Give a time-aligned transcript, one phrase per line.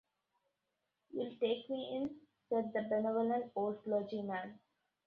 [1.11, 2.15] ‘You’ll take me in?’
[2.49, 4.59] said the benevolent old clergyman.